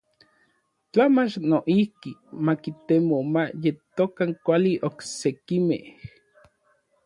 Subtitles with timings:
[0.91, 2.11] Tla mach noijki
[2.45, 5.83] ma kitemo ma yetokan kuali oksekimej.